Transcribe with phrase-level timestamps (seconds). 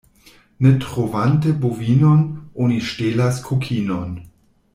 [0.65, 2.23] Ne trovante bovinon,
[2.65, 4.19] oni ŝtelas kokinon.